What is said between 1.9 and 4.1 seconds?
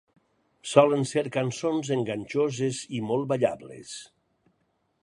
enganxoses i molt ballables.